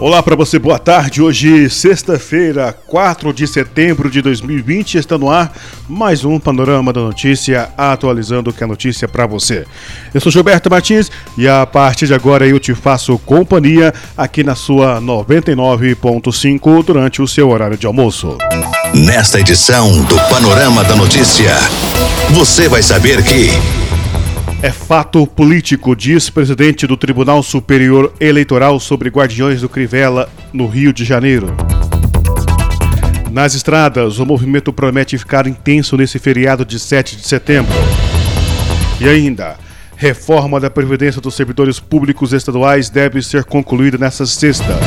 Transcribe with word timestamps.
Olá 0.00 0.22
para 0.22 0.34
você, 0.34 0.58
boa 0.58 0.78
tarde. 0.78 1.20
Hoje, 1.20 1.68
sexta-feira, 1.68 2.72
4 2.86 3.34
de 3.34 3.46
setembro 3.46 4.10
de 4.10 4.22
2020, 4.22 4.96
está 4.96 5.18
no 5.18 5.28
ar 5.28 5.52
mais 5.86 6.24
um 6.24 6.40
Panorama 6.40 6.90
da 6.90 7.02
Notícia, 7.02 7.68
atualizando 7.76 8.48
o 8.48 8.52
que 8.52 8.64
é 8.64 8.66
notícia 8.66 9.06
para 9.06 9.26
você. 9.26 9.66
Eu 10.14 10.20
sou 10.22 10.32
Gilberto 10.32 10.70
Martins 10.70 11.10
e 11.36 11.46
a 11.46 11.66
partir 11.66 12.06
de 12.06 12.14
agora 12.14 12.46
eu 12.46 12.58
te 12.58 12.74
faço 12.74 13.18
companhia 13.18 13.92
aqui 14.16 14.42
na 14.42 14.54
sua 14.54 15.02
99.5 15.02 16.82
durante 16.82 17.20
o 17.20 17.28
seu 17.28 17.50
horário 17.50 17.76
de 17.76 17.86
almoço. 17.86 18.38
Nesta 18.94 19.38
edição 19.38 20.02
do 20.04 20.16
Panorama 20.30 20.82
da 20.82 20.96
Notícia, 20.96 21.52
você 22.30 22.70
vai 22.70 22.82
saber 22.82 23.22
que. 23.22 23.79
É 24.62 24.70
fato 24.70 25.26
político, 25.26 25.96
diz 25.96 26.28
presidente 26.28 26.86
do 26.86 26.94
Tribunal 26.94 27.42
Superior 27.42 28.12
Eleitoral 28.20 28.78
sobre 28.78 29.08
Guardiões 29.08 29.62
do 29.62 29.70
Crivella, 29.70 30.28
no 30.52 30.66
Rio 30.66 30.92
de 30.92 31.02
Janeiro. 31.02 31.56
Nas 33.30 33.54
estradas, 33.54 34.18
o 34.18 34.26
movimento 34.26 34.70
promete 34.70 35.16
ficar 35.16 35.46
intenso 35.46 35.96
nesse 35.96 36.18
feriado 36.18 36.62
de 36.62 36.78
7 36.78 37.16
de 37.16 37.26
setembro. 37.26 37.72
E 39.00 39.08
ainda, 39.08 39.56
reforma 39.96 40.60
da 40.60 40.68
Previdência 40.68 41.22
dos 41.22 41.34
Servidores 41.34 41.80
Públicos 41.80 42.34
Estaduais 42.34 42.90
deve 42.90 43.22
ser 43.22 43.44
concluída 43.44 43.96
nesta 43.96 44.26
sexta. 44.26 44.78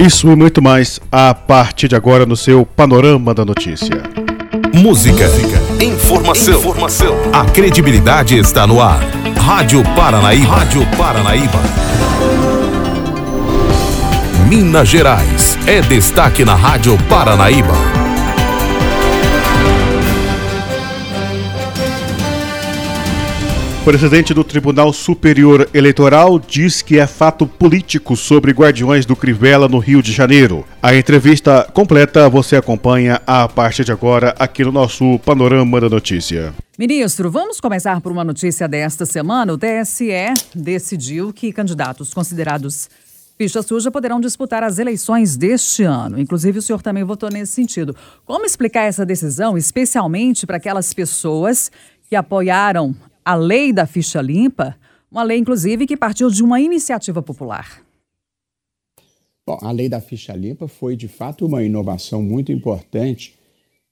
Isso 0.00 0.28
e 0.28 0.34
muito 0.34 0.60
mais 0.60 0.98
a 1.12 1.32
partir 1.32 1.86
de 1.86 1.94
agora 1.94 2.26
no 2.26 2.36
seu 2.36 2.66
Panorama 2.66 3.32
da 3.32 3.44
Notícia. 3.44 4.02
Música, 4.74 5.28
informação, 5.80 6.58
informação. 6.58 7.16
A 7.32 7.44
credibilidade 7.44 8.36
está 8.36 8.66
no 8.66 8.80
ar. 8.82 9.00
Rádio 9.40 9.82
Paranaíba. 9.94 10.56
Rádio 10.56 10.86
Paranaíba. 10.96 11.60
Minas 14.48 14.88
Gerais 14.88 15.56
é 15.66 15.80
destaque 15.80 16.44
na 16.44 16.54
Rádio 16.54 16.98
Paranaíba. 17.08 18.07
Presidente 23.88 24.34
do 24.34 24.44
Tribunal 24.44 24.92
Superior 24.92 25.66
Eleitoral 25.72 26.38
diz 26.38 26.82
que 26.82 26.98
é 26.98 27.06
fato 27.06 27.46
político 27.46 28.14
sobre 28.18 28.52
Guardiões 28.52 29.06
do 29.06 29.16
Crivella 29.16 29.66
no 29.66 29.78
Rio 29.78 30.02
de 30.02 30.12
Janeiro. 30.12 30.62
A 30.82 30.94
entrevista 30.94 31.66
completa 31.72 32.28
você 32.28 32.56
acompanha 32.56 33.18
a 33.26 33.48
partir 33.48 33.84
de 33.84 33.90
agora 33.90 34.34
aqui 34.38 34.62
no 34.62 34.70
nosso 34.70 35.18
Panorama 35.20 35.80
da 35.80 35.88
Notícia. 35.88 36.52
Ministro, 36.78 37.30
vamos 37.30 37.62
começar 37.62 37.98
por 38.02 38.12
uma 38.12 38.22
notícia 38.22 38.68
desta 38.68 39.06
semana. 39.06 39.54
O 39.54 39.58
TSE 39.58 40.34
decidiu 40.54 41.32
que 41.32 41.50
candidatos 41.50 42.12
considerados 42.12 42.90
ficha 43.38 43.62
suja 43.62 43.90
poderão 43.90 44.20
disputar 44.20 44.62
as 44.62 44.78
eleições 44.78 45.34
deste 45.34 45.84
ano. 45.84 46.20
Inclusive, 46.20 46.58
o 46.58 46.62
senhor 46.62 46.82
também 46.82 47.04
votou 47.04 47.30
nesse 47.30 47.52
sentido. 47.52 47.96
Como 48.26 48.44
explicar 48.44 48.82
essa 48.82 49.06
decisão, 49.06 49.56
especialmente 49.56 50.46
para 50.46 50.58
aquelas 50.58 50.92
pessoas 50.92 51.72
que 52.06 52.14
apoiaram 52.14 52.94
a 53.28 53.34
lei 53.34 53.74
da 53.74 53.84
ficha 53.84 54.22
limpa, 54.22 54.74
uma 55.12 55.22
lei, 55.22 55.36
inclusive, 55.36 55.86
que 55.86 55.98
partiu 55.98 56.30
de 56.30 56.42
uma 56.42 56.62
iniciativa 56.62 57.20
popular. 57.20 57.82
Bom, 59.46 59.58
a 59.60 59.70
lei 59.70 59.86
da 59.86 60.00
ficha 60.00 60.32
limpa 60.32 60.66
foi, 60.66 60.96
de 60.96 61.08
fato, 61.08 61.44
uma 61.44 61.62
inovação 61.62 62.22
muito 62.22 62.50
importante 62.50 63.34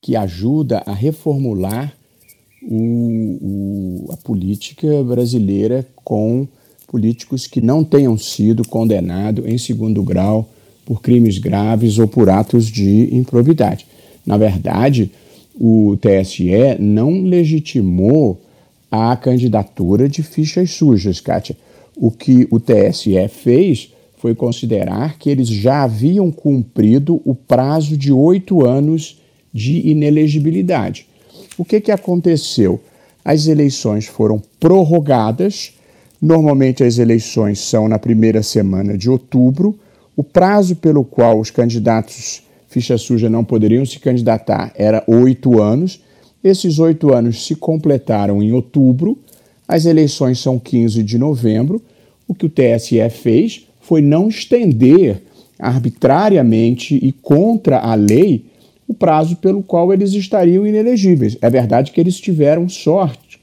que 0.00 0.16
ajuda 0.16 0.82
a 0.86 0.94
reformular 0.94 1.94
o, 2.62 4.06
o, 4.06 4.12
a 4.14 4.16
política 4.16 5.04
brasileira 5.04 5.86
com 5.96 6.48
políticos 6.86 7.46
que 7.46 7.60
não 7.60 7.84
tenham 7.84 8.16
sido 8.16 8.66
condenados 8.66 9.44
em 9.44 9.58
segundo 9.58 10.02
grau 10.02 10.48
por 10.86 11.02
crimes 11.02 11.36
graves 11.36 11.98
ou 11.98 12.08
por 12.08 12.30
atos 12.30 12.68
de 12.68 13.14
improbidade. 13.14 13.86
Na 14.24 14.38
verdade, 14.38 15.10
o 15.54 15.98
TSE 16.00 16.80
não 16.80 17.20
legitimou 17.20 18.45
a 18.96 19.16
candidatura 19.16 20.08
de 20.08 20.22
fichas 20.22 20.70
sujas, 20.70 21.20
Kátia. 21.20 21.56
O 21.96 22.10
que 22.10 22.46
o 22.50 22.60
TSE 22.60 23.28
fez 23.28 23.92
foi 24.18 24.34
considerar 24.34 25.18
que 25.18 25.30
eles 25.30 25.48
já 25.48 25.82
haviam 25.82 26.30
cumprido 26.30 27.20
o 27.24 27.34
prazo 27.34 27.96
de 27.96 28.12
oito 28.12 28.66
anos 28.66 29.20
de 29.52 29.88
inelegibilidade. 29.88 31.06
O 31.56 31.64
que, 31.64 31.80
que 31.80 31.90
aconteceu? 31.90 32.80
As 33.24 33.46
eleições 33.46 34.06
foram 34.06 34.40
prorrogadas. 34.60 35.72
Normalmente 36.20 36.84
as 36.84 36.98
eleições 36.98 37.60
são 37.60 37.88
na 37.88 37.98
primeira 37.98 38.42
semana 38.42 38.96
de 38.96 39.10
outubro. 39.10 39.78
O 40.16 40.22
prazo 40.22 40.76
pelo 40.76 41.04
qual 41.04 41.40
os 41.40 41.50
candidatos 41.50 42.42
ficha 42.68 42.98
suja 42.98 43.30
não 43.30 43.44
poderiam 43.44 43.84
se 43.86 43.98
candidatar 43.98 44.72
era 44.76 45.02
oito 45.06 45.60
anos. 45.60 46.00
Esses 46.42 46.78
oito 46.78 47.12
anos 47.12 47.46
se 47.46 47.54
completaram 47.54 48.42
em 48.42 48.52
outubro, 48.52 49.18
as 49.66 49.84
eleições 49.84 50.38
são 50.38 50.58
15 50.58 51.02
de 51.02 51.18
novembro. 51.18 51.82
O 52.28 52.34
que 52.34 52.46
o 52.46 52.50
TSE 52.50 53.08
fez 53.10 53.66
foi 53.80 54.00
não 54.00 54.28
estender 54.28 55.22
arbitrariamente 55.58 56.94
e 56.94 57.12
contra 57.12 57.78
a 57.78 57.94
lei 57.94 58.44
o 58.86 58.94
prazo 58.94 59.36
pelo 59.36 59.62
qual 59.62 59.92
eles 59.92 60.12
estariam 60.12 60.66
inelegíveis. 60.66 61.36
É 61.40 61.50
verdade 61.50 61.90
que 61.90 62.00
eles 62.00 62.20
tiveram 62.20 62.68
sorte 62.68 63.40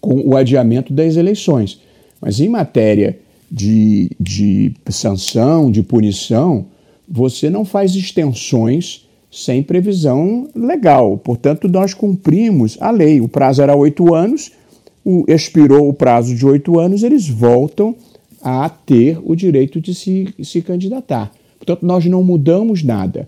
com 0.00 0.20
o 0.28 0.36
adiamento 0.36 0.92
das 0.92 1.16
eleições, 1.16 1.80
mas 2.20 2.40
em 2.40 2.48
matéria 2.48 3.18
de, 3.50 4.10
de 4.18 4.72
sanção, 4.88 5.70
de 5.70 5.82
punição, 5.82 6.66
você 7.08 7.48
não 7.48 7.64
faz 7.64 7.94
extensões 7.94 9.06
sem 9.32 9.62
previsão 9.62 10.46
legal. 10.54 11.16
Portanto, 11.16 11.66
nós 11.66 11.94
cumprimos 11.94 12.76
a 12.78 12.90
lei. 12.90 13.18
O 13.18 13.28
prazo 13.28 13.62
era 13.62 13.74
oito 13.74 14.14
anos, 14.14 14.52
expirou 15.26 15.88
o 15.88 15.94
prazo 15.94 16.34
de 16.34 16.44
oito 16.44 16.78
anos, 16.78 17.02
eles 17.02 17.26
voltam 17.26 17.96
a 18.42 18.68
ter 18.68 19.18
o 19.24 19.34
direito 19.34 19.80
de 19.80 19.94
se, 19.94 20.34
se 20.42 20.60
candidatar. 20.60 21.32
Portanto, 21.58 21.86
nós 21.86 22.04
não 22.04 22.22
mudamos 22.22 22.82
nada 22.82 23.26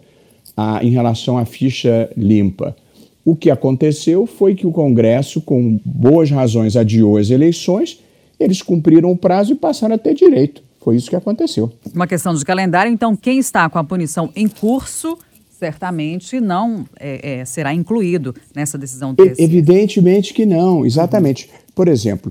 a, 0.54 0.84
em 0.84 0.90
relação 0.90 1.38
à 1.38 1.46
ficha 1.46 2.10
limpa. 2.16 2.76
O 3.24 3.34
que 3.34 3.50
aconteceu 3.50 4.26
foi 4.26 4.54
que 4.54 4.66
o 4.66 4.72
Congresso, 4.72 5.40
com 5.40 5.80
boas 5.82 6.30
razões, 6.30 6.76
adiou 6.76 7.16
as 7.16 7.30
eleições, 7.30 7.98
eles 8.38 8.60
cumpriram 8.60 9.10
o 9.10 9.16
prazo 9.16 9.52
e 9.52 9.54
passaram 9.54 9.94
a 9.94 9.98
ter 9.98 10.14
direito. 10.14 10.62
Foi 10.80 10.96
isso 10.96 11.08
que 11.08 11.16
aconteceu. 11.16 11.72
Uma 11.94 12.06
questão 12.06 12.34
de 12.34 12.44
calendário, 12.44 12.92
então, 12.92 13.16
quem 13.16 13.38
está 13.38 13.70
com 13.70 13.78
a 13.78 13.84
punição 13.84 14.28
em 14.36 14.46
curso 14.46 15.16
certamente 15.64 16.40
não 16.40 16.84
é, 17.00 17.40
é, 17.40 17.44
será 17.46 17.72
incluído 17.72 18.34
nessa 18.54 18.76
decisão 18.76 19.14
do 19.14 19.24
TSE. 19.24 19.42
Evidentemente 19.42 20.34
que 20.34 20.44
não, 20.44 20.84
exatamente. 20.84 21.48
Por 21.74 21.88
exemplo, 21.88 22.30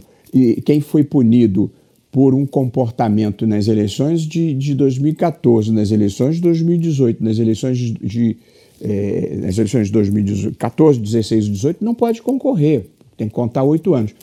quem 0.63 0.81
foi 0.81 1.03
punido 1.03 1.71
por 2.11 2.35
um 2.35 2.45
comportamento 2.45 3.47
nas 3.47 3.67
eleições 3.67 4.21
de, 4.21 4.53
de 4.53 4.75
2014, 4.75 5.71
nas 5.71 5.89
eleições 5.89 6.35
de 6.35 6.41
2018, 6.41 7.23
nas 7.23 7.39
eleições 7.39 7.77
de, 7.77 7.94
de 7.94 8.38
é, 8.79 9.38
nas 9.41 9.57
eleições 9.57 9.88
de 9.88 9.94
2014, 9.94 11.00
16 11.00 11.45
e 11.45 11.50
18, 11.50 11.83
não 11.83 11.95
pode 11.95 12.21
concorrer, 12.21 12.85
tem 13.17 13.27
que 13.27 13.33
contar 13.33 13.63
oito 13.63 13.95
anos. 13.95 14.13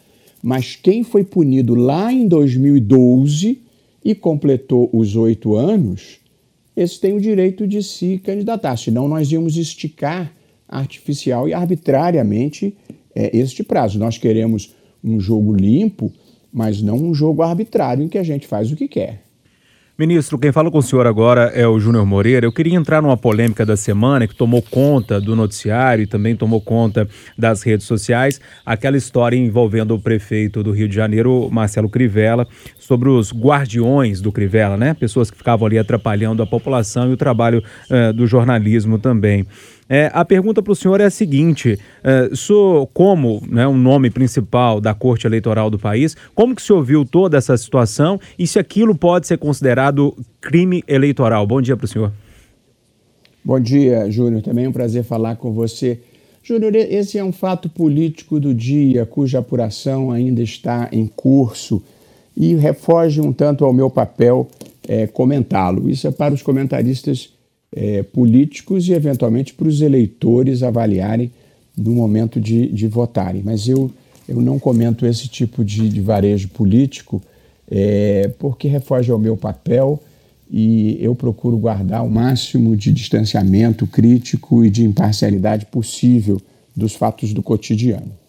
Mas 0.40 0.76
quem 0.76 1.02
foi 1.02 1.24
punido 1.24 1.74
lá 1.74 2.12
em 2.12 2.28
2012 2.28 3.58
e 4.04 4.14
completou 4.14 4.88
os 4.92 5.16
oito 5.16 5.56
anos, 5.56 6.20
esse 6.76 7.00
tem 7.00 7.12
o 7.12 7.20
direito 7.20 7.66
de 7.66 7.82
se 7.82 8.18
candidatar. 8.18 8.76
Senão, 8.76 9.08
nós 9.08 9.30
íamos 9.30 9.56
esticar 9.56 10.32
artificial 10.68 11.48
e 11.48 11.54
arbitrariamente 11.54 12.76
é, 13.14 13.36
este 13.36 13.62
prazo. 13.62 13.98
Nós 13.98 14.18
queremos 14.18 14.74
um 15.02 15.18
jogo 15.18 15.54
limpo, 15.54 16.12
mas 16.52 16.80
não 16.80 16.96
um 16.96 17.14
jogo 17.14 17.42
arbitrário 17.42 18.04
em 18.04 18.08
que 18.08 18.18
a 18.18 18.22
gente 18.22 18.46
faz 18.46 18.70
o 18.70 18.76
que 18.76 18.86
quer. 18.86 19.29
Ministro, 20.00 20.38
quem 20.38 20.50
fala 20.50 20.70
com 20.70 20.78
o 20.78 20.82
senhor 20.82 21.06
agora 21.06 21.52
é 21.54 21.68
o 21.68 21.78
Júnior 21.78 22.06
Moreira. 22.06 22.46
Eu 22.46 22.52
queria 22.52 22.74
entrar 22.74 23.02
numa 23.02 23.18
polêmica 23.18 23.66
da 23.66 23.76
semana 23.76 24.26
que 24.26 24.34
tomou 24.34 24.62
conta 24.62 25.20
do 25.20 25.36
noticiário 25.36 26.04
e 26.04 26.06
também 26.06 26.34
tomou 26.34 26.58
conta 26.58 27.06
das 27.36 27.62
redes 27.62 27.86
sociais, 27.86 28.40
aquela 28.64 28.96
história 28.96 29.36
envolvendo 29.36 29.94
o 29.94 30.00
prefeito 30.00 30.62
do 30.62 30.72
Rio 30.72 30.88
de 30.88 30.94
Janeiro, 30.94 31.50
Marcelo 31.52 31.86
Crivella, 31.86 32.48
sobre 32.78 33.10
os 33.10 33.30
guardiões 33.30 34.22
do 34.22 34.32
Crivella, 34.32 34.78
né? 34.78 34.94
Pessoas 34.94 35.30
que 35.30 35.36
ficavam 35.36 35.66
ali 35.66 35.78
atrapalhando 35.78 36.42
a 36.42 36.46
população 36.46 37.10
e 37.10 37.12
o 37.12 37.16
trabalho 37.18 37.62
uh, 37.90 38.10
do 38.14 38.26
jornalismo 38.26 38.98
também. 38.98 39.46
É, 39.92 40.08
a 40.14 40.24
pergunta 40.24 40.62
para 40.62 40.72
o 40.72 40.76
senhor 40.76 41.00
é 41.00 41.06
a 41.06 41.10
seguinte: 41.10 41.76
é, 42.04 42.30
como 42.94 43.42
né, 43.48 43.66
um 43.66 43.76
nome 43.76 44.08
principal 44.08 44.80
da 44.80 44.94
Corte 44.94 45.26
Eleitoral 45.26 45.68
do 45.68 45.80
país, 45.80 46.16
como 46.32 46.54
que 46.54 46.62
o 46.62 46.64
senhor 46.64 46.84
viu 46.84 47.04
toda 47.04 47.36
essa 47.36 47.56
situação 47.56 48.20
e 48.38 48.46
se 48.46 48.60
aquilo 48.60 48.94
pode 48.94 49.26
ser 49.26 49.38
considerado 49.38 50.16
crime 50.40 50.84
eleitoral? 50.86 51.44
Bom 51.44 51.60
dia 51.60 51.76
para 51.76 51.86
o 51.86 51.88
senhor. 51.88 52.12
Bom 53.44 53.58
dia, 53.58 54.08
Júnior. 54.08 54.42
Também 54.42 54.66
é 54.66 54.68
um 54.68 54.72
prazer 54.72 55.02
falar 55.02 55.34
com 55.34 55.50
você. 55.52 55.98
Júnior, 56.40 56.76
esse 56.76 57.18
é 57.18 57.24
um 57.24 57.32
fato 57.32 57.68
político 57.68 58.38
do 58.38 58.54
dia, 58.54 59.04
cuja 59.04 59.40
apuração 59.40 60.12
ainda 60.12 60.40
está 60.40 60.88
em 60.92 61.06
curso 61.06 61.82
e 62.36 62.54
refoge 62.54 63.20
um 63.20 63.32
tanto 63.32 63.64
ao 63.64 63.72
meu 63.72 63.90
papel 63.90 64.48
é, 64.86 65.08
comentá-lo. 65.08 65.90
Isso 65.90 66.06
é 66.06 66.12
para 66.12 66.32
os 66.32 66.42
comentaristas 66.42 67.30
é, 67.74 68.02
políticos 68.02 68.88
e, 68.88 68.92
eventualmente, 68.92 69.54
para 69.54 69.68
os 69.68 69.80
eleitores 69.80 70.62
avaliarem 70.62 71.30
no 71.76 71.92
momento 71.92 72.40
de, 72.40 72.68
de 72.68 72.86
votarem. 72.86 73.42
Mas 73.44 73.68
eu, 73.68 73.90
eu 74.28 74.40
não 74.40 74.58
comento 74.58 75.06
esse 75.06 75.28
tipo 75.28 75.64
de, 75.64 75.88
de 75.88 76.00
varejo 76.00 76.48
político 76.48 77.22
é, 77.70 78.28
porque 78.38 78.66
refoge 78.66 79.10
ao 79.10 79.18
meu 79.18 79.36
papel 79.36 80.02
e 80.50 80.98
eu 81.00 81.14
procuro 81.14 81.56
guardar 81.56 82.04
o 82.04 82.10
máximo 82.10 82.76
de 82.76 82.92
distanciamento 82.92 83.86
crítico 83.86 84.64
e 84.64 84.70
de 84.70 84.84
imparcialidade 84.84 85.66
possível 85.66 86.40
dos 86.74 86.94
fatos 86.94 87.32
do 87.32 87.42
cotidiano. 87.42 88.19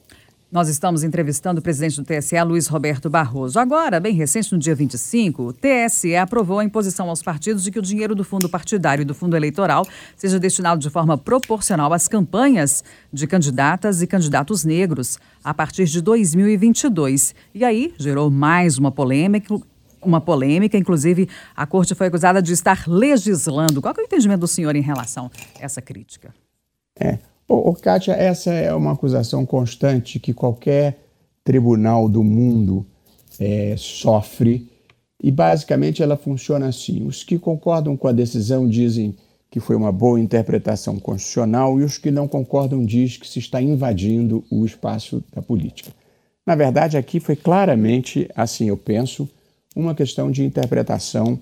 Nós 0.51 0.67
estamos 0.67 1.01
entrevistando 1.01 1.61
o 1.61 1.63
presidente 1.63 1.95
do 1.95 2.03
TSE, 2.03 2.35
Luiz 2.43 2.67
Roberto 2.67 3.09
Barroso. 3.09 3.57
Agora, 3.57 4.01
bem 4.01 4.13
recente, 4.13 4.51
no 4.51 4.59
dia 4.59 4.75
25, 4.75 5.43
o 5.43 5.53
TSE 5.53 6.13
aprovou 6.13 6.59
a 6.59 6.63
imposição 6.65 7.07
aos 7.07 7.23
partidos 7.23 7.63
de 7.63 7.71
que 7.71 7.79
o 7.79 7.81
dinheiro 7.81 8.13
do 8.13 8.25
fundo 8.25 8.49
partidário 8.49 9.03
e 9.03 9.05
do 9.05 9.15
fundo 9.15 9.37
eleitoral 9.37 9.87
seja 10.13 10.37
destinado 10.37 10.81
de 10.81 10.89
forma 10.89 11.17
proporcional 11.17 11.93
às 11.93 12.05
campanhas 12.05 12.83
de 13.13 13.27
candidatas 13.27 14.01
e 14.01 14.07
candidatos 14.07 14.65
negros 14.65 15.17
a 15.41 15.53
partir 15.53 15.85
de 15.85 16.01
2022. 16.01 17.33
E 17.55 17.63
aí 17.63 17.93
gerou 17.97 18.29
mais 18.29 18.77
uma 18.77 18.91
polêmica, 18.91 19.57
uma 20.01 20.19
polêmica, 20.19 20.77
inclusive 20.77 21.29
a 21.55 21.65
corte 21.65 21.95
foi 21.95 22.07
acusada 22.07 22.41
de 22.41 22.51
estar 22.51 22.89
legislando. 22.89 23.81
Qual 23.81 23.93
é 23.97 24.01
o 24.01 24.03
entendimento 24.03 24.41
do 24.41 24.47
senhor 24.49 24.75
em 24.75 24.81
relação 24.81 25.31
a 25.57 25.63
essa 25.63 25.81
crítica? 25.81 26.33
É, 26.99 27.19
Ô, 27.53 27.73
Kátia, 27.73 28.13
essa 28.13 28.53
é 28.53 28.73
uma 28.73 28.93
acusação 28.93 29.45
constante 29.45 30.21
que 30.21 30.33
qualquer 30.33 30.99
tribunal 31.43 32.07
do 32.07 32.23
mundo 32.23 32.85
é, 33.37 33.75
sofre 33.77 34.71
e 35.21 35.29
basicamente 35.29 36.01
ela 36.01 36.15
funciona 36.15 36.67
assim: 36.67 37.05
os 37.05 37.25
que 37.25 37.37
concordam 37.37 37.97
com 37.97 38.07
a 38.07 38.13
decisão 38.13 38.69
dizem 38.69 39.17
que 39.49 39.59
foi 39.59 39.75
uma 39.75 39.91
boa 39.91 40.17
interpretação 40.17 40.97
constitucional 40.97 41.77
e 41.77 41.83
os 41.83 41.97
que 41.97 42.09
não 42.09 42.25
concordam 42.25 42.85
dizem 42.85 43.19
que 43.19 43.27
se 43.27 43.39
está 43.39 43.61
invadindo 43.61 44.45
o 44.49 44.65
espaço 44.65 45.21
da 45.35 45.41
política. 45.41 45.91
Na 46.47 46.55
verdade, 46.55 46.95
aqui 46.95 47.19
foi 47.19 47.35
claramente, 47.35 48.29
assim 48.33 48.69
eu 48.69 48.77
penso, 48.77 49.27
uma 49.75 49.93
questão 49.93 50.31
de 50.31 50.45
interpretação 50.45 51.37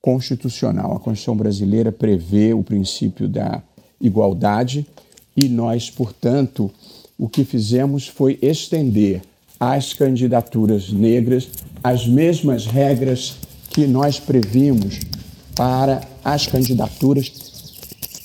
constitucional. 0.00 0.96
A 0.96 0.98
Constituição 0.98 1.36
brasileira 1.36 1.92
prevê 1.92 2.52
o 2.52 2.64
princípio 2.64 3.28
da 3.28 3.62
igualdade 4.00 4.84
e 5.36 5.48
nós, 5.48 5.90
portanto, 5.90 6.70
o 7.18 7.28
que 7.28 7.44
fizemos 7.44 8.08
foi 8.08 8.38
estender 8.42 9.22
às 9.58 9.92
candidaturas 9.92 10.92
negras 10.92 11.48
as 11.82 12.06
mesmas 12.06 12.66
regras 12.66 13.36
que 13.70 13.86
nós 13.86 14.20
previmos 14.20 15.00
para 15.56 16.02
as 16.24 16.46
candidaturas 16.46 17.32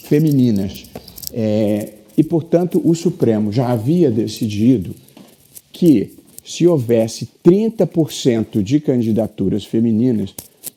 femininas. 0.03 0.85
É, 1.33 1.93
e, 2.17 2.23
portanto, 2.23 2.81
o 2.83 2.93
Supremo 2.95 3.51
já 3.51 3.67
havia 3.67 4.11
decidido 4.11 4.95
que, 5.71 6.13
se 6.43 6.65
houvesse 6.65 7.27
30% 7.43 8.63
de 8.63 8.79
candidaturas 8.79 9.65
femininas, 9.65 10.33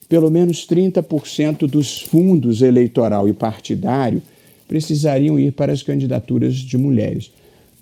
pelo 0.08 0.30
menos 0.30 0.66
30% 0.66 1.68
dos 1.68 2.02
fundos 2.02 2.60
eleitoral 2.60 3.28
e 3.28 3.32
partidário 3.32 4.20
precisariam 4.70 5.36
ir 5.36 5.50
para 5.50 5.72
as 5.72 5.82
candidaturas 5.82 6.54
de 6.54 6.78
mulheres. 6.78 7.32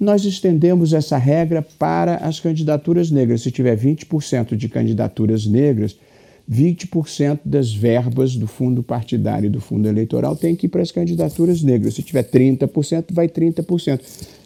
Nós 0.00 0.24
estendemos 0.24 0.94
essa 0.94 1.18
regra 1.18 1.60
para 1.60 2.16
as 2.16 2.40
candidaturas 2.40 3.10
negras. 3.10 3.42
Se 3.42 3.50
tiver 3.50 3.76
20% 3.76 4.56
de 4.56 4.70
candidaturas 4.70 5.44
negras, 5.44 5.94
20% 6.50 7.40
das 7.44 7.74
verbas 7.74 8.36
do 8.36 8.46
fundo 8.46 8.82
partidário 8.82 9.48
e 9.48 9.50
do 9.50 9.60
fundo 9.60 9.86
eleitoral 9.86 10.34
tem 10.34 10.56
que 10.56 10.64
ir 10.64 10.70
para 10.70 10.80
as 10.80 10.90
candidaturas 10.90 11.62
negras. 11.62 11.92
Se 11.92 12.02
tiver 12.02 12.22
30%, 12.22 13.12
vai 13.12 13.28
30%. 13.28 14.00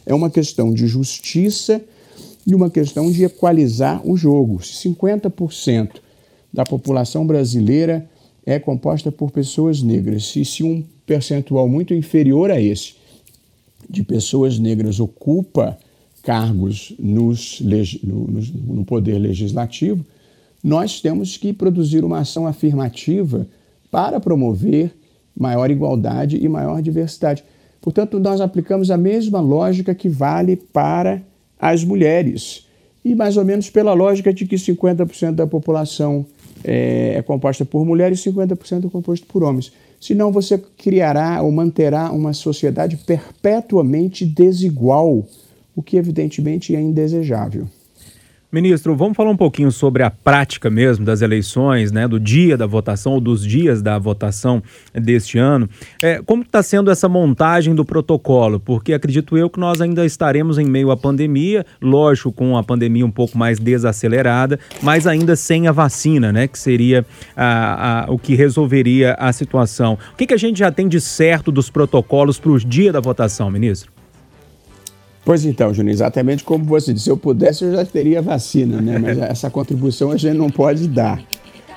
É 0.04 0.12
uma 0.12 0.28
questão 0.28 0.74
de 0.74 0.88
justiça 0.88 1.80
e 2.44 2.56
uma 2.56 2.68
questão 2.68 3.08
de 3.08 3.22
equalizar 3.22 4.04
o 4.04 4.16
jogo. 4.16 4.66
Se 4.66 4.88
50% 4.88 6.00
da 6.52 6.64
população 6.64 7.24
brasileira 7.24 8.04
é 8.44 8.58
composta 8.58 9.12
por 9.12 9.30
pessoas 9.30 9.80
negras, 9.80 10.34
e 10.34 10.44
se 10.44 10.64
um 10.64 10.82
percentual 11.06 11.68
muito 11.68 11.94
inferior 11.94 12.50
a 12.50 12.60
esse 12.60 12.94
de 13.88 14.02
pessoas 14.02 14.58
negras 14.58 15.00
ocupa 15.00 15.78
cargos 16.22 16.94
nos, 16.98 17.60
no, 17.60 18.26
no 18.74 18.84
poder 18.84 19.18
legislativo, 19.18 20.04
nós 20.62 21.00
temos 21.00 21.36
que 21.36 21.52
produzir 21.52 22.04
uma 22.04 22.20
ação 22.20 22.46
afirmativa 22.46 23.46
para 23.90 24.20
promover 24.20 24.94
maior 25.36 25.70
igualdade 25.70 26.36
e 26.36 26.48
maior 26.48 26.80
diversidade. 26.80 27.42
Portanto, 27.80 28.20
nós 28.20 28.40
aplicamos 28.40 28.90
a 28.90 28.96
mesma 28.96 29.40
lógica 29.40 29.94
que 29.94 30.08
vale 30.08 30.56
para 30.56 31.20
as 31.58 31.82
mulheres. 31.82 32.66
E 33.04 33.14
mais 33.14 33.36
ou 33.36 33.44
menos 33.44 33.68
pela 33.68 33.92
lógica 33.92 34.32
de 34.32 34.46
que 34.46 34.54
50% 34.54 35.32
da 35.32 35.46
população 35.46 36.24
é, 36.62 37.14
é 37.16 37.22
composta 37.22 37.64
por 37.64 37.84
mulheres 37.84 38.24
e 38.24 38.30
50% 38.30 38.86
é 38.86 38.88
composto 38.88 39.26
por 39.26 39.42
homens. 39.42 39.72
Senão 40.02 40.32
você 40.32 40.58
criará 40.58 41.40
ou 41.42 41.52
manterá 41.52 42.10
uma 42.10 42.32
sociedade 42.32 42.96
perpetuamente 42.96 44.26
desigual, 44.26 45.24
o 45.76 45.80
que 45.80 45.96
evidentemente 45.96 46.74
é 46.74 46.80
indesejável. 46.80 47.68
Ministro, 48.52 48.94
vamos 48.94 49.16
falar 49.16 49.30
um 49.30 49.36
pouquinho 49.36 49.72
sobre 49.72 50.02
a 50.02 50.10
prática 50.10 50.68
mesmo 50.68 51.06
das 51.06 51.22
eleições, 51.22 51.90
né, 51.90 52.06
do 52.06 52.20
dia 52.20 52.54
da 52.54 52.66
votação 52.66 53.14
ou 53.14 53.20
dos 53.20 53.46
dias 53.46 53.80
da 53.80 53.98
votação 53.98 54.62
deste 54.92 55.38
ano. 55.38 55.66
É, 56.02 56.20
como 56.20 56.42
está 56.42 56.62
sendo 56.62 56.90
essa 56.90 57.08
montagem 57.08 57.74
do 57.74 57.82
protocolo? 57.82 58.60
Porque 58.60 58.92
acredito 58.92 59.38
eu 59.38 59.48
que 59.48 59.58
nós 59.58 59.80
ainda 59.80 60.04
estaremos 60.04 60.58
em 60.58 60.66
meio 60.66 60.90
à 60.90 60.96
pandemia, 60.98 61.64
lógico, 61.80 62.30
com 62.30 62.54
a 62.54 62.62
pandemia 62.62 63.06
um 63.06 63.10
pouco 63.10 63.38
mais 63.38 63.58
desacelerada, 63.58 64.60
mas 64.82 65.06
ainda 65.06 65.34
sem 65.34 65.66
a 65.66 65.72
vacina, 65.72 66.30
né, 66.30 66.46
que 66.46 66.58
seria 66.58 67.06
a, 67.34 68.04
a, 68.04 68.12
o 68.12 68.18
que 68.18 68.34
resolveria 68.34 69.14
a 69.14 69.32
situação. 69.32 69.96
O 70.12 70.16
que, 70.18 70.26
que 70.26 70.34
a 70.34 70.38
gente 70.38 70.58
já 70.58 70.70
tem 70.70 70.88
de 70.88 71.00
certo 71.00 71.50
dos 71.50 71.70
protocolos 71.70 72.38
para 72.38 72.50
o 72.50 72.58
dia 72.58 72.92
da 72.92 73.00
votação, 73.00 73.50
ministro? 73.50 74.01
Pois 75.24 75.44
então, 75.44 75.72
Júnior, 75.72 75.92
exatamente 75.92 76.42
como 76.42 76.64
você 76.64 76.92
disse, 76.92 77.04
se 77.04 77.10
eu 77.10 77.16
pudesse 77.16 77.64
eu 77.64 77.72
já 77.72 77.84
teria 77.84 78.20
vacina, 78.20 78.80
né? 78.80 78.98
mas 78.98 79.18
essa 79.22 79.50
contribuição 79.50 80.10
a 80.10 80.16
gente 80.16 80.36
não 80.36 80.50
pode 80.50 80.88
dar. 80.88 81.22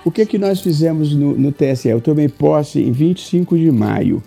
O 0.03 0.11
que, 0.11 0.25
que 0.25 0.37
nós 0.37 0.61
fizemos 0.61 1.13
no, 1.13 1.35
no 1.35 1.51
TSE? 1.51 1.89
Eu 1.89 2.01
tomei 2.01 2.27
posse 2.27 2.79
em 2.79 2.91
25 2.91 3.57
de 3.57 3.71
maio 3.71 4.21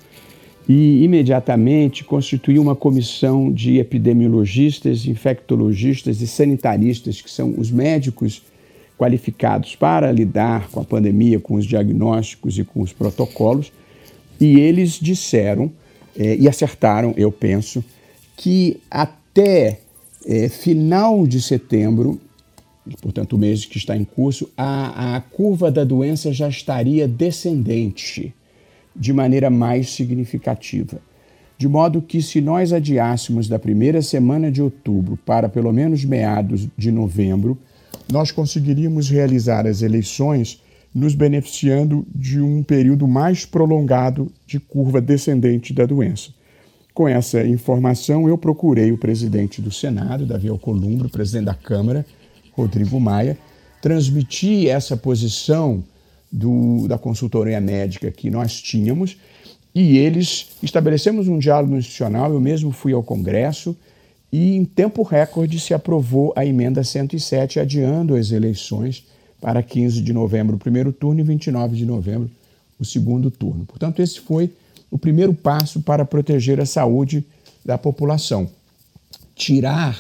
e 0.69 1.03
imediatamente 1.03 2.05
constituí 2.05 2.59
uma 2.59 2.77
comissão 2.77 3.51
de 3.51 3.79
epidemiologistas, 3.79 5.07
infectologistas 5.07 6.21
e 6.21 6.27
sanitaristas, 6.27 7.23
que 7.23 7.31
são 7.31 7.55
os 7.57 7.71
médicos 7.71 8.43
qualificados 8.99 9.77
para 9.77 10.11
lidar 10.13 10.69
com 10.69 10.81
a 10.81 10.85
pandemia, 10.85 11.41
com 11.41 11.55
os 11.55 11.65
diagnósticos 11.65 12.59
e 12.59 12.65
com 12.65 12.83
os 12.83 12.93
protocolos, 12.93 13.73
e 14.41 14.59
eles 14.59 14.99
disseram, 15.01 15.71
eh, 16.19 16.37
e 16.39 16.49
acertaram, 16.49 17.15
eu 17.17 17.31
penso, 17.31 17.83
que 18.39 18.81
até 18.89 19.81
é, 20.25 20.49
final 20.49 21.27
de 21.27 21.43
setembro, 21.43 22.21
portanto 23.03 23.33
o 23.33 23.39
mês 23.39 23.65
que 23.65 23.77
está 23.77 23.97
em 23.97 24.05
curso, 24.05 24.49
a, 24.57 25.17
a 25.17 25.21
curva 25.21 25.73
da 25.73 25.83
doença 25.83 26.33
já 26.33 26.49
estaria 26.49 27.09
descendente 27.09 28.33
de 28.95 29.13
maneira 29.13 29.51
mais 29.51 29.91
significativa. 29.91 31.01
De 31.59 31.67
modo 31.67 32.01
que, 32.01 32.23
se 32.23 32.41
nós 32.41 32.73
adiássemos 32.73 33.49
da 33.49 33.59
primeira 33.59 34.01
semana 34.01 34.53
de 34.53 34.63
outubro 34.63 35.19
para 35.27 35.49
pelo 35.49 35.73
menos 35.73 36.05
meados 36.05 36.69
de 36.79 36.93
novembro, 36.93 37.59
nós 38.11 38.31
conseguiríamos 38.31 39.11
realizar 39.11 39.67
as 39.67 39.83
eleições 39.83 40.63
nos 40.95 41.17
beneficiando 41.17 42.07
de 42.15 42.41
um 42.41 42.63
período 42.63 43.09
mais 43.09 43.45
prolongado 43.45 44.31
de 44.47 44.61
curva 44.61 45.01
descendente 45.01 45.75
da 45.75 45.85
doença. 45.85 46.38
Com 46.99 47.07
essa 47.07 47.47
informação, 47.47 48.29
eu 48.29 48.37
procurei 48.37 48.91
o 48.91 48.99
presidente 48.99 49.63
do 49.63 49.71
Senado, 49.71 50.27
Davi 50.27 50.49
Alcolumbre, 50.49 51.07
o 51.07 51.09
presidente 51.09 51.45
da 51.45 51.55
Câmara, 51.55 52.05
Rodrigo 52.51 52.99
Maia, 52.99 53.39
transmiti 53.81 54.69
essa 54.69 54.97
posição 54.97 55.85
do, 56.33 56.89
da 56.89 56.99
consultoria 56.99 57.61
médica 57.61 58.11
que 58.11 58.29
nós 58.29 58.61
tínhamos 58.61 59.17
e 59.73 59.97
eles 59.97 60.49
estabelecemos 60.61 61.29
um 61.29 61.39
diálogo 61.39 61.77
institucional. 61.77 62.33
Eu 62.33 62.41
mesmo 62.41 62.73
fui 62.73 62.93
ao 62.93 63.01
Congresso 63.05 63.77
e, 64.33 64.57
em 64.57 64.65
tempo 64.65 65.05
recorde, 65.05 65.61
se 65.61 65.73
aprovou 65.73 66.33
a 66.35 66.45
emenda 66.45 66.83
107, 66.83 67.61
adiando 67.61 68.17
as 68.17 68.33
eleições 68.33 69.07
para 69.41 69.63
15 69.63 70.01
de 70.01 70.13
novembro 70.13 70.57
o 70.57 70.59
primeiro 70.59 70.93
turno 70.93 71.21
e 71.21 71.23
29 71.23 71.77
de 71.77 71.87
novembro 71.87 72.29
o 72.77 72.85
segundo 72.85 73.31
turno. 73.31 73.65
Portanto, 73.67 74.03
esse 74.03 74.19
foi 74.19 74.51
o 74.91 74.99
primeiro 74.99 75.35
passo 75.35 75.81
para 75.81 76.05
proteger 76.05 76.61
a 76.61 76.67
saúde 76.67 77.25
da 77.65 77.77
população. 77.77 78.49
Tirar 79.35 79.99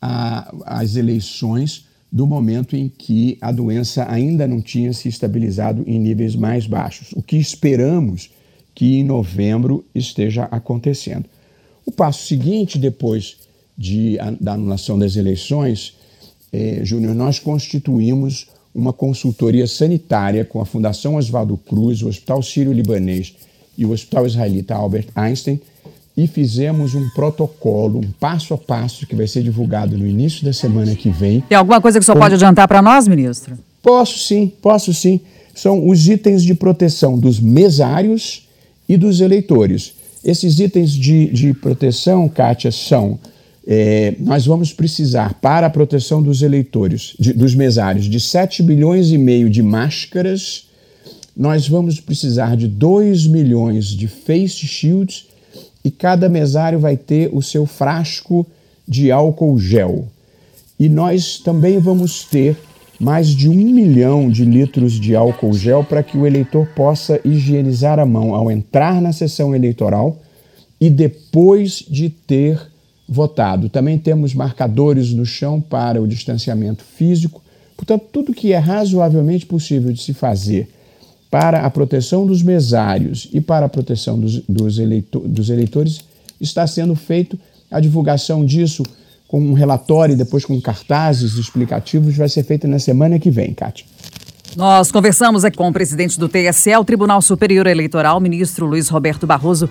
a, 0.00 0.52
as 0.64 0.96
eleições 0.96 1.86
do 2.10 2.26
momento 2.26 2.76
em 2.76 2.88
que 2.88 3.38
a 3.40 3.50
doença 3.50 4.06
ainda 4.10 4.46
não 4.46 4.60
tinha 4.60 4.92
se 4.92 5.08
estabilizado 5.08 5.82
em 5.86 5.98
níveis 5.98 6.36
mais 6.36 6.66
baixos. 6.66 7.12
O 7.12 7.22
que 7.22 7.36
esperamos 7.36 8.30
que 8.74 8.98
em 8.98 9.04
novembro 9.04 9.84
esteja 9.94 10.44
acontecendo. 10.44 11.24
O 11.84 11.92
passo 11.92 12.26
seguinte, 12.26 12.78
depois 12.78 13.36
de, 13.76 14.18
da 14.40 14.52
anulação 14.52 14.98
das 14.98 15.16
eleições, 15.16 15.96
é, 16.52 16.84
Júnior, 16.84 17.14
nós 17.14 17.38
constituímos 17.38 18.48
uma 18.74 18.92
consultoria 18.92 19.66
sanitária 19.66 20.44
com 20.44 20.60
a 20.60 20.66
Fundação 20.66 21.16
Oswaldo 21.16 21.56
Cruz, 21.56 22.02
o 22.02 22.08
Hospital 22.08 22.42
Sírio-Libanês 22.42 23.34
e 23.76 23.84
o 23.84 23.90
Hospital 23.90 24.26
Israelita 24.26 24.74
Albert 24.74 25.06
Einstein 25.14 25.60
e 26.16 26.26
fizemos 26.26 26.94
um 26.94 27.08
protocolo, 27.10 27.98
um 27.98 28.10
passo 28.20 28.52
a 28.52 28.58
passo 28.58 29.06
que 29.06 29.16
vai 29.16 29.26
ser 29.26 29.42
divulgado 29.42 29.96
no 29.96 30.06
início 30.06 30.44
da 30.44 30.52
semana 30.52 30.94
que 30.94 31.08
vem. 31.08 31.40
Tem 31.48 31.56
alguma 31.56 31.80
coisa 31.80 31.98
que 31.98 32.02
o 32.02 32.04
senhor 32.04 32.18
pode 32.18 32.34
adiantar 32.34 32.68
para 32.68 32.82
nós, 32.82 33.08
ministro? 33.08 33.58
Posso 33.82 34.18
sim, 34.18 34.52
posso 34.60 34.92
sim. 34.92 35.20
São 35.54 35.88
os 35.88 36.06
itens 36.08 36.42
de 36.42 36.54
proteção 36.54 37.18
dos 37.18 37.40
mesários 37.40 38.46
e 38.88 38.96
dos 38.96 39.20
eleitores. 39.20 39.94
Esses 40.24 40.60
itens 40.60 40.90
de, 40.90 41.26
de 41.28 41.54
proteção, 41.54 42.28
Kátia, 42.28 42.70
são 42.70 43.18
é, 43.66 44.14
nós 44.18 44.44
vamos 44.44 44.72
precisar, 44.72 45.34
para 45.34 45.66
a 45.66 45.70
proteção 45.70 46.22
dos 46.22 46.42
eleitores, 46.42 47.14
de, 47.18 47.32
dos 47.32 47.54
mesários, 47.54 48.06
de 48.06 48.18
7 48.18 48.62
bilhões 48.62 49.10
e 49.10 49.18
meio 49.18 49.48
de 49.48 49.62
máscaras, 49.62 50.66
nós 51.36 51.66
vamos 51.66 51.98
precisar 51.98 52.56
de 52.56 52.68
2 52.68 53.26
milhões 53.26 53.86
de 53.86 54.06
face 54.06 54.66
shields 54.66 55.26
e 55.84 55.90
cada 55.90 56.28
mesário 56.28 56.78
vai 56.78 56.96
ter 56.96 57.30
o 57.32 57.42
seu 57.42 57.66
frasco 57.66 58.46
de 58.86 59.10
álcool 59.10 59.58
gel. 59.58 60.08
E 60.78 60.88
nós 60.88 61.38
também 61.38 61.78
vamos 61.78 62.24
ter 62.24 62.56
mais 63.00 63.28
de 63.28 63.48
um 63.48 63.54
milhão 63.54 64.30
de 64.30 64.44
litros 64.44 64.92
de 64.92 65.16
álcool 65.16 65.54
gel 65.54 65.82
para 65.82 66.02
que 66.02 66.16
o 66.16 66.26
eleitor 66.26 66.66
possa 66.68 67.20
higienizar 67.24 67.98
a 67.98 68.06
mão 68.06 68.34
ao 68.34 68.50
entrar 68.50 69.00
na 69.00 69.12
sessão 69.12 69.54
eleitoral 69.54 70.20
e 70.80 70.90
depois 70.90 71.84
de 71.88 72.10
ter 72.10 72.60
votado. 73.08 73.68
Também 73.68 73.98
temos 73.98 74.34
marcadores 74.34 75.12
no 75.12 75.24
chão 75.24 75.60
para 75.60 76.00
o 76.00 76.06
distanciamento 76.06 76.84
físico. 76.84 77.42
Portanto, 77.76 78.04
tudo 78.12 78.34
que 78.34 78.52
é 78.52 78.58
razoavelmente 78.58 79.46
possível 79.46 79.92
de 79.92 80.02
se 80.02 80.12
fazer 80.12 80.68
para 81.32 81.60
a 81.64 81.70
proteção 81.70 82.26
dos 82.26 82.42
mesários 82.42 83.26
e 83.32 83.40
para 83.40 83.64
a 83.64 83.68
proteção 83.68 84.20
dos, 84.20 84.40
dos, 84.46 84.78
eleitor, 84.78 85.26
dos 85.26 85.48
eleitores 85.48 86.00
está 86.38 86.66
sendo 86.66 86.94
feito. 86.94 87.40
A 87.70 87.80
divulgação 87.80 88.44
disso 88.44 88.82
com 89.26 89.40
um 89.40 89.54
relatório 89.54 90.12
e 90.12 90.16
depois 90.16 90.44
com 90.44 90.60
cartazes 90.60 91.38
explicativos 91.38 92.14
vai 92.18 92.28
ser 92.28 92.42
feita 92.42 92.68
na 92.68 92.78
semana 92.78 93.18
que 93.18 93.30
vem, 93.30 93.54
Kátia. 93.54 93.86
Nós 94.54 94.92
conversamos 94.92 95.42
aqui 95.42 95.56
com 95.56 95.70
o 95.70 95.72
presidente 95.72 96.20
do 96.20 96.28
TSE, 96.28 96.76
o 96.76 96.84
Tribunal 96.84 97.22
Superior 97.22 97.66
Eleitoral, 97.66 98.20
ministro 98.20 98.66
Luiz 98.66 98.90
Roberto 98.90 99.26
Barroso. 99.26 99.70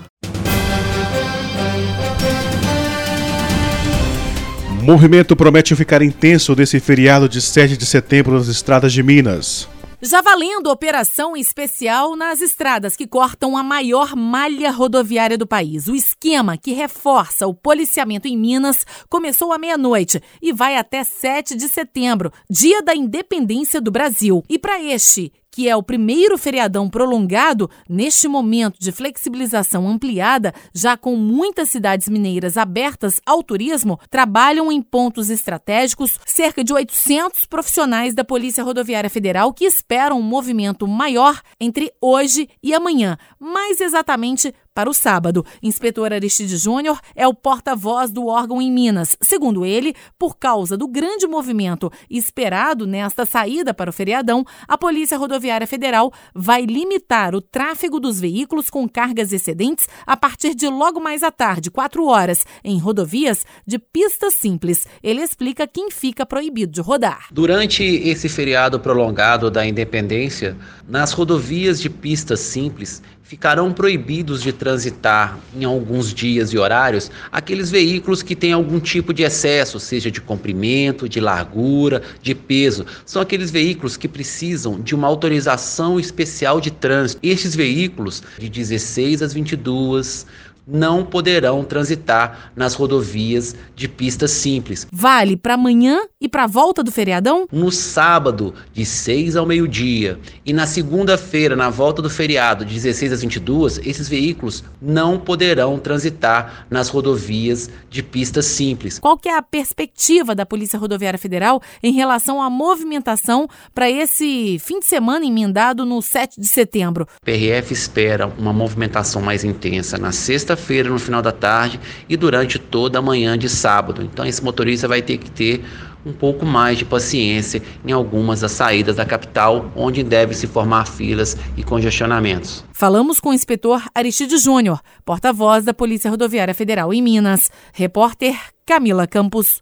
Movimento 4.81 5.35
promete 5.35 5.75
ficar 5.75 6.01
intenso 6.01 6.55
desse 6.55 6.79
feriado 6.79 7.29
de 7.29 7.39
7 7.39 7.77
de 7.77 7.85
setembro 7.85 8.33
nas 8.33 8.47
estradas 8.47 8.91
de 8.91 9.03
Minas. 9.03 9.69
Já 10.03 10.19
valendo 10.19 10.71
operação 10.71 11.37
especial 11.37 12.15
nas 12.15 12.41
estradas 12.41 12.95
que 12.95 13.05
cortam 13.05 13.55
a 13.55 13.61
maior 13.61 14.15
malha 14.15 14.71
rodoviária 14.71 15.37
do 15.37 15.45
país. 15.45 15.87
O 15.87 15.93
esquema 15.93 16.57
que 16.57 16.73
reforça 16.73 17.45
o 17.45 17.53
policiamento 17.53 18.27
em 18.27 18.35
Minas 18.35 18.83
começou 19.07 19.53
à 19.53 19.59
meia-noite 19.59 20.19
e 20.41 20.51
vai 20.51 20.75
até 20.75 21.03
7 21.03 21.55
de 21.55 21.69
setembro, 21.69 22.33
dia 22.49 22.81
da 22.81 22.95
independência 22.95 23.79
do 23.79 23.91
Brasil. 23.91 24.43
E 24.49 24.57
para 24.57 24.81
este 24.81 25.31
que 25.51 25.67
é 25.67 25.75
o 25.75 25.83
primeiro 25.83 26.37
feriadão 26.37 26.89
prolongado 26.89 27.69
neste 27.87 28.27
momento 28.27 28.79
de 28.79 28.91
flexibilização 28.91 29.87
ampliada, 29.87 30.53
já 30.73 30.95
com 30.95 31.15
muitas 31.15 31.69
cidades 31.69 32.07
mineiras 32.07 32.57
abertas 32.57 33.19
ao 33.25 33.43
turismo, 33.43 33.99
trabalham 34.09 34.71
em 34.71 34.81
pontos 34.81 35.29
estratégicos 35.29 36.17
cerca 36.25 36.63
de 36.63 36.73
800 36.73 37.45
profissionais 37.45 38.13
da 38.13 38.23
Polícia 38.23 38.63
Rodoviária 38.63 39.09
Federal 39.09 39.53
que 39.53 39.65
esperam 39.65 40.19
um 40.19 40.23
movimento 40.23 40.87
maior 40.87 41.41
entre 41.59 41.91
hoje 42.01 42.47
e 42.63 42.73
amanhã, 42.73 43.17
mais 43.39 43.81
exatamente 43.81 44.53
para 44.73 44.89
o 44.89 44.93
sábado. 44.93 45.45
Inspetor 45.61 46.13
Aristide 46.13 46.57
Júnior 46.57 46.99
é 47.15 47.27
o 47.27 47.33
porta-voz 47.33 48.11
do 48.11 48.27
órgão 48.27 48.61
em 48.61 48.71
Minas. 48.71 49.17
Segundo 49.21 49.65
ele, 49.65 49.93
por 50.17 50.37
causa 50.37 50.77
do 50.77 50.87
grande 50.87 51.27
movimento 51.27 51.91
esperado 52.09 52.87
nesta 52.87 53.25
saída 53.25 53.73
para 53.73 53.89
o 53.89 53.93
feriadão, 53.93 54.45
a 54.67 54.77
Polícia 54.77 55.17
Rodoviária 55.17 55.67
Federal 55.67 56.11
vai 56.33 56.65
limitar 56.65 57.35
o 57.35 57.41
tráfego 57.41 57.99
dos 57.99 58.19
veículos 58.19 58.69
com 58.69 58.87
cargas 58.87 59.33
excedentes 59.33 59.87
a 60.05 60.15
partir 60.15 60.55
de 60.55 60.67
logo 60.67 60.99
mais 60.99 61.23
à 61.23 61.31
tarde, 61.31 61.69
4 61.69 62.05
horas, 62.05 62.45
em 62.63 62.77
rodovias 62.79 63.45
de 63.65 63.77
pista 63.77 64.31
simples. 64.31 64.87
Ele 65.03 65.21
explica 65.21 65.67
quem 65.67 65.91
fica 65.91 66.25
proibido 66.25 66.71
de 66.71 66.81
rodar. 66.81 67.27
Durante 67.31 67.83
esse 67.83 68.29
feriado 68.29 68.79
prolongado 68.79 69.51
da 69.51 69.65
independência, 69.65 70.57
nas 70.87 71.11
rodovias 71.11 71.79
de 71.81 71.89
pistas 71.89 72.39
simples, 72.39 73.01
ficarão 73.31 73.71
proibidos 73.71 74.41
de 74.41 74.51
transitar 74.51 75.39
em 75.55 75.63
alguns 75.63 76.13
dias 76.13 76.51
e 76.51 76.57
horários 76.57 77.09
aqueles 77.31 77.71
veículos 77.71 78.21
que 78.21 78.35
têm 78.35 78.51
algum 78.51 78.77
tipo 78.77 79.13
de 79.13 79.23
excesso, 79.23 79.79
seja 79.79 80.11
de 80.11 80.19
comprimento, 80.19 81.07
de 81.07 81.21
largura, 81.21 82.01
de 82.21 82.35
peso. 82.35 82.85
São 83.05 83.21
aqueles 83.21 83.49
veículos 83.49 83.95
que 83.95 84.09
precisam 84.09 84.81
de 84.81 84.93
uma 84.93 85.07
autorização 85.07 85.97
especial 85.97 86.59
de 86.59 86.71
trânsito. 86.71 87.21
Estes 87.23 87.55
veículos 87.55 88.21
de 88.37 88.49
16 88.49 89.21
às 89.21 89.33
22 89.33 90.25
não 90.67 91.05
poderão 91.05 91.63
transitar 91.63 92.51
nas 92.55 92.73
rodovias 92.73 93.55
de 93.75 93.87
pistas 93.87 94.31
simples. 94.31 94.87
Vale 94.91 95.35
para 95.35 95.55
amanhã 95.55 96.01
e 96.19 96.29
para 96.29 96.43
a 96.43 96.47
volta 96.47 96.83
do 96.83 96.91
feriadão? 96.91 97.47
No 97.51 97.71
sábado, 97.71 98.53
de 98.73 98.85
6 98.85 99.35
ao 99.35 99.45
meio-dia, 99.45 100.19
e 100.45 100.53
na 100.53 100.67
segunda-feira, 100.67 101.55
na 101.55 101.69
volta 101.69 102.01
do 102.01 102.09
feriado, 102.09 102.63
de 102.63 102.73
16 102.73 103.13
às 103.13 103.21
22, 103.21 103.79
esses 103.79 104.07
veículos 104.07 104.63
não 104.81 105.19
poderão 105.19 105.79
transitar 105.79 106.65
nas 106.69 106.89
rodovias 106.89 107.69
de 107.89 108.03
pistas 108.03 108.45
simples. 108.45 108.99
Qual 108.99 109.17
que 109.17 109.29
é 109.29 109.37
a 109.37 109.41
perspectiva 109.41 110.35
da 110.35 110.45
Polícia 110.45 110.77
Rodoviária 110.79 111.19
Federal 111.19 111.61
em 111.81 111.93
relação 111.93 112.41
à 112.41 112.49
movimentação 112.49 113.47
para 113.73 113.89
esse 113.89 114.57
fim 114.59 114.79
de 114.79 114.85
semana 114.85 115.25
emendado 115.25 115.85
no 115.85 116.01
7 116.01 116.39
de 116.39 116.47
setembro? 116.47 117.07
PRF 117.23 117.73
espera 117.73 118.27
uma 118.37 118.53
movimentação 118.53 119.21
mais 119.21 119.43
intensa 119.43 119.97
na 119.97 120.11
sexta 120.11 120.50
sexta-feira, 120.51 120.89
no 120.89 120.99
final 120.99 121.21
da 121.21 121.31
tarde 121.31 121.79
e 122.07 122.17
durante 122.17 122.59
toda 122.59 122.99
a 122.99 123.01
manhã 123.01 123.37
de 123.37 123.49
sábado. 123.49 124.01
Então, 124.01 124.25
esse 124.25 124.43
motorista 124.43 124.87
vai 124.87 125.01
ter 125.01 125.17
que 125.17 125.29
ter 125.29 125.63
um 126.05 126.11
pouco 126.11 126.45
mais 126.45 126.79
de 126.79 126.85
paciência 126.85 127.61
em 127.85 127.91
algumas 127.91 128.41
das 128.41 128.51
saídas 128.51 128.95
da 128.95 129.05
capital, 129.05 129.71
onde 129.75 130.03
deve 130.03 130.33
se 130.33 130.47
formar 130.47 130.87
filas 130.87 131.37
e 131.55 131.63
congestionamentos. 131.63 132.63
Falamos 132.73 133.19
com 133.19 133.29
o 133.29 133.33
inspetor 133.33 133.83
Aristide 133.93 134.37
Júnior, 134.37 134.81
porta-voz 135.05 135.63
da 135.63 135.73
Polícia 135.73 136.09
Rodoviária 136.09 136.55
Federal 136.55 136.93
em 136.93 137.01
Minas. 137.01 137.51
Repórter 137.73 138.35
Camila 138.65 139.05
Campos. 139.05 139.61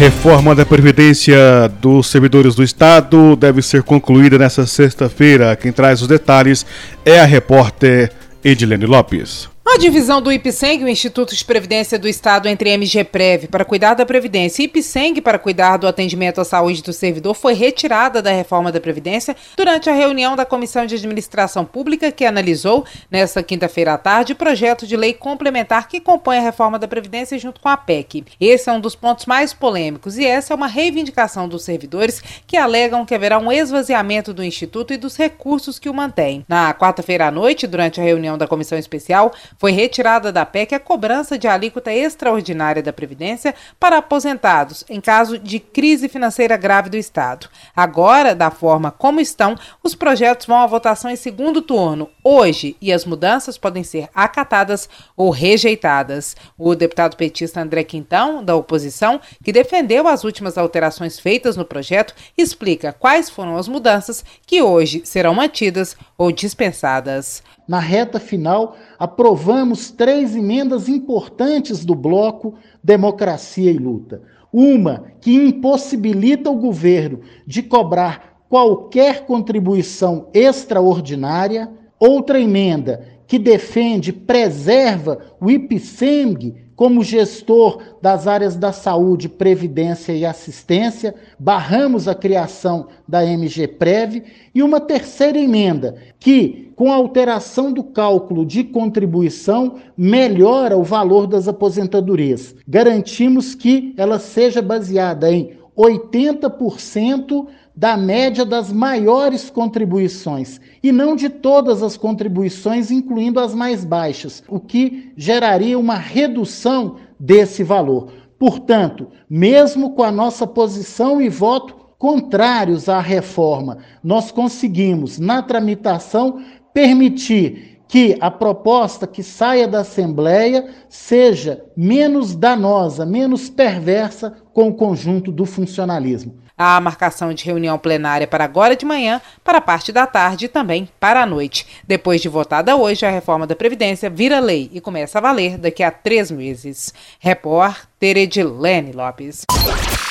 Reforma 0.00 0.54
da 0.54 0.64
Previdência 0.64 1.68
dos 1.78 2.06
servidores 2.06 2.54
do 2.54 2.64
Estado 2.64 3.36
deve 3.36 3.60
ser 3.60 3.82
concluída 3.82 4.38
nesta 4.38 4.64
sexta-feira. 4.64 5.54
Quem 5.54 5.70
traz 5.70 6.00
os 6.00 6.08
detalhes 6.08 6.64
é 7.04 7.20
a 7.20 7.26
repórter 7.26 8.10
Edilene 8.42 8.86
Lopes. 8.86 9.50
A 9.72 9.78
divisão 9.78 10.20
do 10.20 10.32
IPSENG, 10.32 10.82
o 10.82 10.88
Instituto 10.88 11.34
de 11.34 11.44
Previdência 11.44 11.96
do 11.96 12.08
Estado, 12.08 12.48
entre 12.48 12.76
MGPrev 12.76 13.46
para 13.46 13.64
cuidar 13.64 13.94
da 13.94 14.04
Previdência 14.04 14.62
e 14.62 14.64
IPSENG 14.64 15.20
para 15.20 15.38
cuidar 15.38 15.76
do 15.76 15.86
atendimento 15.86 16.40
à 16.40 16.44
saúde 16.44 16.82
do 16.82 16.92
servidor, 16.92 17.34
foi 17.34 17.54
retirada 17.54 18.20
da 18.20 18.32
reforma 18.32 18.72
da 18.72 18.80
Previdência 18.80 19.36
durante 19.56 19.88
a 19.88 19.92
reunião 19.92 20.34
da 20.34 20.44
Comissão 20.44 20.84
de 20.84 20.96
Administração 20.96 21.64
Pública, 21.64 22.10
que 22.10 22.24
analisou, 22.24 22.84
nesta 23.08 23.44
quinta-feira 23.44 23.94
à 23.94 23.98
tarde, 23.98 24.32
o 24.32 24.36
projeto 24.36 24.88
de 24.88 24.96
lei 24.96 25.14
complementar 25.14 25.86
que 25.86 26.00
compõe 26.00 26.38
a 26.38 26.42
reforma 26.42 26.76
da 26.76 26.88
Previdência 26.88 27.38
junto 27.38 27.60
com 27.60 27.68
a 27.68 27.76
PEC. 27.76 28.24
Esse 28.40 28.68
é 28.68 28.72
um 28.72 28.80
dos 28.80 28.96
pontos 28.96 29.24
mais 29.24 29.54
polêmicos 29.54 30.18
e 30.18 30.26
essa 30.26 30.52
é 30.52 30.56
uma 30.56 30.66
reivindicação 30.66 31.48
dos 31.48 31.62
servidores 31.62 32.20
que 32.44 32.56
alegam 32.56 33.06
que 33.06 33.14
haverá 33.14 33.38
um 33.38 33.52
esvaziamento 33.52 34.34
do 34.34 34.42
Instituto 34.42 34.92
e 34.92 34.98
dos 34.98 35.16
recursos 35.16 35.78
que 35.78 35.88
o 35.88 35.94
mantém. 35.94 36.44
Na 36.48 36.74
quarta-feira 36.74 37.28
à 37.28 37.30
noite, 37.30 37.68
durante 37.68 38.00
a 38.00 38.04
reunião 38.04 38.36
da 38.36 38.48
Comissão 38.48 38.76
Especial, 38.76 39.32
Foi 39.60 39.72
retirada 39.72 40.32
da 40.32 40.46
PEC 40.46 40.74
a 40.74 40.80
cobrança 40.80 41.36
de 41.36 41.46
alíquota 41.46 41.92
extraordinária 41.92 42.82
da 42.82 42.94
Previdência 42.94 43.54
para 43.78 43.98
aposentados 43.98 44.86
em 44.88 45.02
caso 45.02 45.38
de 45.38 45.60
crise 45.60 46.08
financeira 46.08 46.56
grave 46.56 46.88
do 46.88 46.96
Estado. 46.96 47.46
Agora, 47.76 48.34
da 48.34 48.50
forma 48.50 48.90
como 48.90 49.20
estão, 49.20 49.54
os 49.82 49.94
projetos 49.94 50.46
vão 50.46 50.56
à 50.56 50.66
votação 50.66 51.10
em 51.10 51.16
segundo 51.16 51.60
turno 51.60 52.08
hoje 52.24 52.74
e 52.80 52.90
as 52.90 53.04
mudanças 53.04 53.58
podem 53.58 53.84
ser 53.84 54.08
acatadas 54.14 54.88
ou 55.14 55.28
rejeitadas. 55.28 56.34
O 56.56 56.74
deputado 56.74 57.14
petista 57.14 57.60
André 57.60 57.84
Quintão, 57.84 58.42
da 58.42 58.56
oposição, 58.56 59.20
que 59.44 59.52
defendeu 59.52 60.08
as 60.08 60.24
últimas 60.24 60.56
alterações 60.56 61.20
feitas 61.20 61.54
no 61.54 61.66
projeto, 61.66 62.14
explica 62.34 62.94
quais 62.94 63.28
foram 63.28 63.58
as 63.58 63.68
mudanças 63.68 64.24
que 64.46 64.62
hoje 64.62 65.02
serão 65.04 65.34
mantidas 65.34 65.98
ou 66.16 66.32
dispensadas. 66.32 67.42
Na 67.70 67.78
reta 67.78 68.18
final, 68.18 68.74
aprovamos 68.98 69.92
três 69.92 70.34
emendas 70.34 70.88
importantes 70.88 71.84
do 71.84 71.94
bloco 71.94 72.54
Democracia 72.82 73.70
e 73.70 73.78
Luta. 73.78 74.22
Uma 74.52 75.04
que 75.20 75.32
impossibilita 75.32 76.50
o 76.50 76.56
governo 76.56 77.20
de 77.46 77.62
cobrar 77.62 78.42
qualquer 78.48 79.24
contribuição 79.24 80.26
extraordinária, 80.34 81.70
outra 81.96 82.40
emenda 82.40 83.06
que 83.28 83.38
defende, 83.38 84.12
preserva 84.12 85.20
o 85.40 85.48
IPSEMG 85.48 86.69
como 86.80 87.04
gestor 87.04 87.78
das 88.00 88.26
áreas 88.26 88.56
da 88.56 88.72
saúde, 88.72 89.28
previdência 89.28 90.14
e 90.14 90.24
assistência, 90.24 91.14
barramos 91.38 92.08
a 92.08 92.14
criação 92.14 92.86
da 93.06 93.22
MGPrev 93.22 94.22
e 94.54 94.62
uma 94.62 94.80
terceira 94.80 95.38
emenda 95.38 95.96
que, 96.18 96.72
com 96.74 96.90
a 96.90 96.94
alteração 96.94 97.70
do 97.70 97.84
cálculo 97.84 98.46
de 98.46 98.64
contribuição, 98.64 99.74
melhora 99.94 100.74
o 100.74 100.82
valor 100.82 101.26
das 101.26 101.46
aposentadorias. 101.46 102.54
Garantimos 102.66 103.54
que 103.54 103.92
ela 103.98 104.18
seja 104.18 104.62
baseada 104.62 105.30
em 105.30 105.58
80% 105.76 107.46
da 107.80 107.96
média 107.96 108.44
das 108.44 108.70
maiores 108.70 109.48
contribuições 109.48 110.60
e 110.82 110.92
não 110.92 111.16
de 111.16 111.30
todas 111.30 111.82
as 111.82 111.96
contribuições, 111.96 112.90
incluindo 112.90 113.40
as 113.40 113.54
mais 113.54 113.86
baixas, 113.86 114.42
o 114.46 114.60
que 114.60 115.10
geraria 115.16 115.78
uma 115.78 115.94
redução 115.94 116.96
desse 117.18 117.64
valor. 117.64 118.12
Portanto, 118.38 119.08
mesmo 119.30 119.94
com 119.94 120.02
a 120.02 120.12
nossa 120.12 120.46
posição 120.46 121.22
e 121.22 121.30
voto 121.30 121.74
contrários 121.96 122.86
à 122.86 123.00
reforma, 123.00 123.78
nós 124.04 124.30
conseguimos, 124.30 125.18
na 125.18 125.42
tramitação, 125.42 126.42
permitir 126.74 127.80
que 127.88 128.14
a 128.20 128.30
proposta 128.30 129.06
que 129.06 129.22
saia 129.22 129.66
da 129.66 129.80
Assembleia 129.80 130.68
seja 130.86 131.64
menos 131.74 132.36
danosa, 132.36 133.06
menos 133.06 133.48
perversa 133.48 134.34
com 134.52 134.68
o 134.68 134.74
conjunto 134.74 135.32
do 135.32 135.46
funcionalismo 135.46 136.40
a 136.62 136.78
marcação 136.78 137.32
de 137.32 137.46
reunião 137.46 137.78
plenária 137.78 138.26
para 138.26 138.44
agora 138.44 138.76
de 138.76 138.84
manhã, 138.84 139.18
para 139.42 139.56
a 139.56 139.62
parte 139.62 139.90
da 139.90 140.06
tarde 140.06 140.44
e 140.44 140.48
também 140.48 140.86
para 141.00 141.22
a 141.22 141.26
noite. 141.26 141.66
Depois 141.88 142.20
de 142.20 142.28
votada 142.28 142.76
hoje, 142.76 143.06
a 143.06 143.10
reforma 143.10 143.46
da 143.46 143.56
Previdência 143.56 144.10
vira 144.10 144.38
lei 144.38 144.68
e 144.70 144.78
começa 144.78 145.16
a 145.16 145.22
valer 145.22 145.56
daqui 145.56 145.82
a 145.82 145.90
três 145.90 146.30
meses. 146.30 146.92
Repórter 147.18 148.18
Edilene 148.18 148.92
Lopes. 148.92 149.46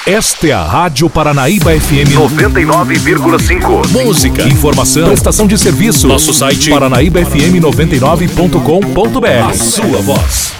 Esta 0.08 0.48
é 0.48 0.51
a 0.51 0.63
Rádio 0.63 1.08
Paranaíba 1.08 1.79
FM 1.79 2.18
99,5. 2.18 4.03
Música, 4.03 4.41
informação, 4.48 5.06
prestação 5.06 5.46
de 5.46 5.56
serviço. 5.56 6.08
Nosso 6.08 6.34
site 6.34 6.72
paranaíbafm99.com.br. 6.72 9.50
A 9.50 9.53
sua 9.53 10.01
voz. 10.01 10.58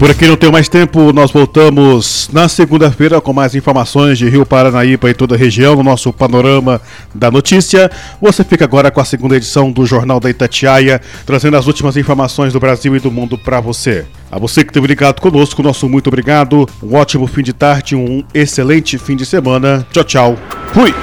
Por 0.00 0.10
aqui 0.10 0.26
não 0.26 0.34
tem 0.34 0.50
mais 0.50 0.66
tempo, 0.66 1.12
nós 1.12 1.30
voltamos 1.30 2.30
na 2.32 2.48
segunda-feira 2.48 3.20
com 3.20 3.34
mais 3.34 3.54
informações 3.54 4.16
de 4.16 4.30
Rio 4.30 4.46
Paranaíba 4.46 5.10
e 5.10 5.14
toda 5.14 5.34
a 5.34 5.38
região 5.38 5.76
no 5.76 5.82
nosso 5.82 6.10
panorama 6.10 6.80
da 7.14 7.30
notícia. 7.30 7.90
Você 8.18 8.42
fica 8.42 8.64
agora 8.64 8.90
com 8.90 8.98
a 8.98 9.04
segunda 9.04 9.36
edição 9.36 9.70
do 9.70 9.84
Jornal 9.84 10.18
da 10.18 10.30
Itatiaia, 10.30 11.02
trazendo 11.26 11.58
as 11.58 11.66
últimas 11.66 11.98
informações 11.98 12.54
do 12.54 12.58
Brasil 12.58 12.96
e 12.96 12.98
do 12.98 13.10
mundo 13.10 13.36
para 13.36 13.60
você. 13.60 14.06
A 14.32 14.38
você 14.38 14.64
que 14.64 14.70
esteve 14.70 14.86
ligado 14.86 15.20
conosco, 15.20 15.62
nosso 15.62 15.86
muito 15.86 16.06
obrigado. 16.06 16.66
Um 16.82 16.94
ótimo 16.96 17.26
fim 17.26 17.42
de 17.42 17.52
tarde, 17.52 17.94
um 17.94 18.24
excelente 18.32 18.96
fim 18.96 19.16
de 19.16 19.26
semana. 19.26 19.86
Tchau, 19.92 20.04
tchau. 20.04 20.38
Fui! 20.72 20.94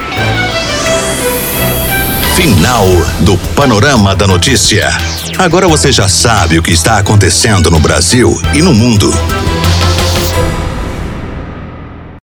Final 2.35 2.87
do 3.19 3.37
Panorama 3.53 4.15
da 4.15 4.25
Notícia. 4.25 4.89
Agora 5.37 5.67
você 5.67 5.91
já 5.91 6.07
sabe 6.07 6.57
o 6.57 6.63
que 6.63 6.71
está 6.71 6.97
acontecendo 6.97 7.69
no 7.69 7.79
Brasil 7.79 8.41
e 8.55 8.61
no 8.61 8.73
mundo. 8.73 9.11